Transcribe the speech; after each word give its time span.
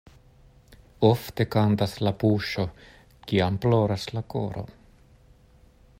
Ofte 1.09 1.45
kantas 1.55 1.93
la 2.07 2.13
buŝo, 2.23 2.65
kiam 3.33 3.61
ploras 3.67 4.09
la 4.17 4.25
koro. 4.35 4.65